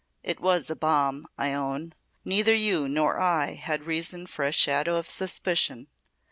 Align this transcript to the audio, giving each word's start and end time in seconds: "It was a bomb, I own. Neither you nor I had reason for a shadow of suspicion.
"It 0.23 0.39
was 0.39 0.67
a 0.71 0.75
bomb, 0.75 1.27
I 1.37 1.53
own. 1.53 1.93
Neither 2.25 2.55
you 2.55 2.87
nor 2.89 3.19
I 3.19 3.53
had 3.53 3.83
reason 3.85 4.25
for 4.25 4.43
a 4.43 4.51
shadow 4.51 4.95
of 4.95 5.07
suspicion. 5.07 5.89